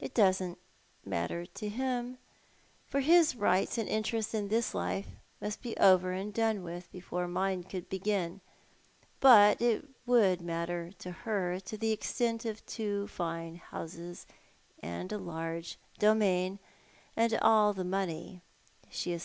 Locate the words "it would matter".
9.62-10.90